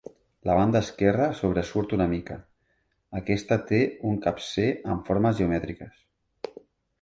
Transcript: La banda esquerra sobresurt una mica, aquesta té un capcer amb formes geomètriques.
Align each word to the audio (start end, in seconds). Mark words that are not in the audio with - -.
La 0.49 0.53
banda 0.59 0.79
esquerra 0.85 1.27
sobresurt 1.39 1.93
una 1.97 2.07
mica, 2.13 2.37
aquesta 3.19 3.59
té 3.73 3.83
un 4.13 4.17
capcer 4.25 4.67
amb 4.95 5.13
formes 5.13 5.39
geomètriques. 5.43 6.03